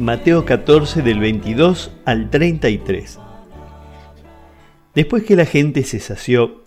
Mateo 0.00 0.46
14 0.46 1.02
del 1.02 1.20
22 1.20 1.90
al 2.06 2.30
33. 2.30 3.18
Después 4.94 5.24
que 5.24 5.36
la 5.36 5.44
gente 5.44 5.84
se 5.84 6.00
sació, 6.00 6.62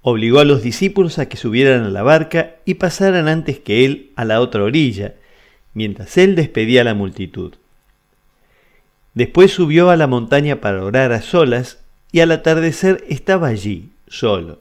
obligó 0.00 0.40
a 0.40 0.44
los 0.44 0.64
discípulos 0.64 1.20
a 1.20 1.28
que 1.28 1.36
subieran 1.36 1.84
a 1.84 1.90
la 1.90 2.02
barca 2.02 2.56
y 2.64 2.74
pasaran 2.74 3.28
antes 3.28 3.60
que 3.60 3.84
él 3.84 4.10
a 4.16 4.24
la 4.24 4.40
otra 4.40 4.64
orilla, 4.64 5.14
mientras 5.74 6.18
él 6.18 6.34
despedía 6.34 6.80
a 6.80 6.84
la 6.84 6.94
multitud. 6.94 7.54
Después 9.14 9.52
subió 9.52 9.90
a 9.90 9.96
la 9.96 10.08
montaña 10.08 10.60
para 10.60 10.82
orar 10.82 11.12
a 11.12 11.22
solas 11.22 11.78
y 12.10 12.18
al 12.18 12.32
atardecer 12.32 13.04
estaba 13.08 13.46
allí, 13.46 13.90
solo. 14.08 14.58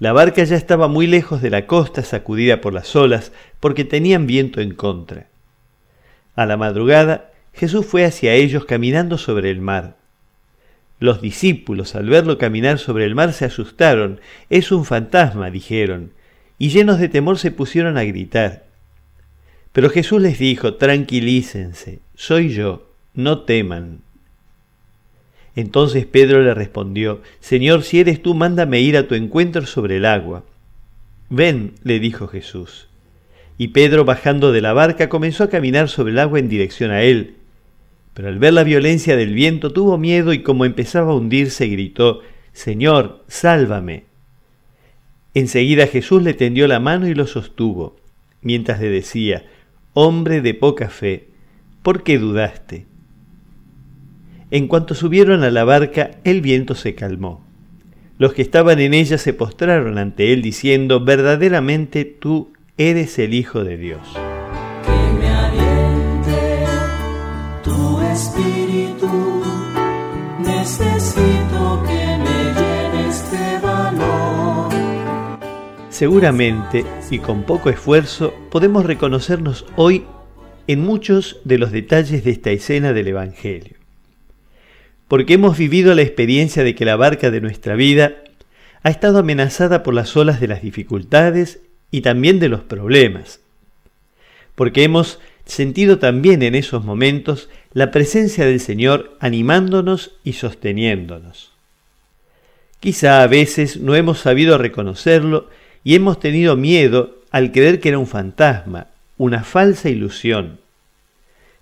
La 0.00 0.12
barca 0.12 0.42
ya 0.42 0.56
estaba 0.56 0.88
muy 0.88 1.06
lejos 1.06 1.42
de 1.42 1.50
la 1.50 1.68
costa, 1.68 2.02
sacudida 2.02 2.60
por 2.60 2.74
las 2.74 2.96
olas, 2.96 3.30
porque 3.60 3.84
tenían 3.84 4.26
viento 4.26 4.60
en 4.60 4.74
contra. 4.74 5.28
A 6.38 6.46
la 6.46 6.56
madrugada, 6.56 7.32
Jesús 7.52 7.84
fue 7.84 8.04
hacia 8.04 8.34
ellos 8.34 8.64
caminando 8.64 9.18
sobre 9.18 9.50
el 9.50 9.60
mar. 9.60 9.96
Los 11.00 11.20
discípulos, 11.20 11.96
al 11.96 12.08
verlo 12.08 12.38
caminar 12.38 12.78
sobre 12.78 13.06
el 13.06 13.16
mar, 13.16 13.32
se 13.32 13.44
asustaron. 13.44 14.20
Es 14.48 14.70
un 14.70 14.84
fantasma, 14.84 15.50
dijeron, 15.50 16.12
y 16.56 16.68
llenos 16.68 17.00
de 17.00 17.08
temor 17.08 17.38
se 17.38 17.50
pusieron 17.50 17.98
a 17.98 18.04
gritar. 18.04 18.66
Pero 19.72 19.90
Jesús 19.90 20.22
les 20.22 20.38
dijo, 20.38 20.74
tranquilícense, 20.74 21.98
soy 22.14 22.50
yo, 22.50 22.88
no 23.14 23.40
teman. 23.40 24.02
Entonces 25.56 26.06
Pedro 26.06 26.40
le 26.44 26.54
respondió, 26.54 27.20
Señor, 27.40 27.82
si 27.82 27.98
eres 27.98 28.22
tú, 28.22 28.34
mándame 28.34 28.80
ir 28.80 28.96
a 28.96 29.08
tu 29.08 29.16
encuentro 29.16 29.66
sobre 29.66 29.96
el 29.96 30.04
agua. 30.04 30.44
Ven, 31.30 31.74
le 31.82 31.98
dijo 31.98 32.28
Jesús. 32.28 32.86
Y 33.58 33.68
Pedro, 33.68 34.04
bajando 34.04 34.52
de 34.52 34.60
la 34.60 34.72
barca, 34.72 35.08
comenzó 35.08 35.42
a 35.44 35.50
caminar 35.50 35.88
sobre 35.88 36.12
el 36.12 36.20
agua 36.20 36.38
en 36.38 36.48
dirección 36.48 36.92
a 36.92 37.02
él. 37.02 37.34
Pero 38.14 38.28
al 38.28 38.38
ver 38.38 38.52
la 38.52 38.62
violencia 38.62 39.16
del 39.16 39.34
viento 39.34 39.72
tuvo 39.72 39.98
miedo 39.98 40.32
y 40.32 40.42
como 40.42 40.64
empezaba 40.64 41.10
a 41.10 41.16
hundirse 41.16 41.66
gritó, 41.66 42.22
Señor, 42.52 43.24
sálvame. 43.26 44.04
Enseguida 45.34 45.88
Jesús 45.88 46.22
le 46.22 46.34
tendió 46.34 46.68
la 46.68 46.80
mano 46.80 47.08
y 47.08 47.14
lo 47.14 47.26
sostuvo, 47.26 47.96
mientras 48.42 48.80
le 48.80 48.90
decía, 48.90 49.44
Hombre 49.92 50.40
de 50.40 50.54
poca 50.54 50.88
fe, 50.88 51.28
¿por 51.82 52.04
qué 52.04 52.18
dudaste? 52.18 52.86
En 54.50 54.68
cuanto 54.68 54.94
subieron 54.94 55.42
a 55.42 55.50
la 55.50 55.64
barca, 55.64 56.12
el 56.24 56.40
viento 56.40 56.74
se 56.74 56.94
calmó. 56.94 57.44
Los 58.18 58.32
que 58.32 58.42
estaban 58.42 58.78
en 58.80 58.94
ella 58.94 59.18
se 59.18 59.32
postraron 59.32 59.98
ante 59.98 60.32
él 60.32 60.42
diciendo, 60.42 61.04
verdaderamente 61.04 62.04
tú 62.04 62.52
eres 62.78 63.18
el 63.18 63.34
Hijo 63.34 63.64
de 63.64 63.76
Dios. 63.76 64.00
Que 64.84 65.18
me 65.18 65.28
aliente 65.28 66.64
tu 67.64 68.00
espíritu, 68.00 69.42
necesito 70.38 71.82
que 71.84 72.18
me 72.18 72.54
llenes 72.54 73.30
de 73.32 73.58
valor. 73.58 74.72
Seguramente, 75.90 76.84
y 77.10 77.18
con 77.18 77.42
poco 77.42 77.68
esfuerzo, 77.68 78.32
podemos 78.48 78.86
reconocernos 78.86 79.66
hoy 79.74 80.04
en 80.68 80.80
muchos 80.80 81.40
de 81.44 81.58
los 81.58 81.72
detalles 81.72 82.22
de 82.22 82.30
esta 82.30 82.52
escena 82.52 82.92
del 82.92 83.08
Evangelio. 83.08 83.76
Porque 85.08 85.34
hemos 85.34 85.58
vivido 85.58 85.96
la 85.96 86.02
experiencia 86.02 86.62
de 86.62 86.76
que 86.76 86.84
la 86.84 86.94
barca 86.94 87.32
de 87.32 87.40
nuestra 87.40 87.74
vida 87.74 88.12
ha 88.84 88.90
estado 88.90 89.18
amenazada 89.18 89.82
por 89.82 89.94
las 89.94 90.16
olas 90.16 90.40
de 90.40 90.46
las 90.46 90.62
dificultades 90.62 91.60
y 91.90 92.00
también 92.02 92.38
de 92.38 92.48
los 92.48 92.60
problemas. 92.60 93.40
Porque 94.54 94.84
hemos 94.84 95.18
sentido 95.44 95.98
también 95.98 96.42
en 96.42 96.54
esos 96.54 96.84
momentos 96.84 97.48
la 97.72 97.90
presencia 97.90 98.44
del 98.44 98.60
Señor 98.60 99.16
animándonos 99.20 100.12
y 100.24 100.34
sosteniéndonos. 100.34 101.52
Quizá 102.80 103.22
a 103.22 103.26
veces 103.26 103.78
no 103.78 103.94
hemos 103.96 104.20
sabido 104.20 104.58
reconocerlo 104.58 105.48
y 105.82 105.94
hemos 105.94 106.20
tenido 106.20 106.56
miedo 106.56 107.16
al 107.30 107.50
creer 107.50 107.80
que 107.80 107.88
era 107.88 107.98
un 107.98 108.06
fantasma, 108.06 108.88
una 109.16 109.42
falsa 109.42 109.88
ilusión. 109.88 110.60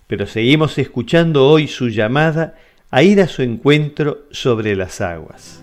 Pero 0.06 0.26
seguimos 0.26 0.78
escuchando 0.78 1.48
hoy 1.48 1.68
su 1.68 1.88
llamada 1.88 2.56
a 2.90 3.02
ir 3.02 3.20
a 3.20 3.28
su 3.28 3.42
encuentro 3.42 4.24
sobre 4.30 4.76
las 4.76 5.00
aguas. 5.00 5.62